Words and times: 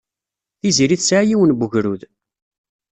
Tiziri 0.59 0.95
tesɛa 0.97 1.23
yiwen 1.29 1.51
n 1.55 1.57
wegrud. 1.57 2.01